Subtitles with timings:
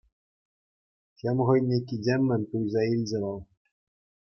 [1.17, 3.39] Тем хӑйне кичеммӗн туйса илчӗ вӑл.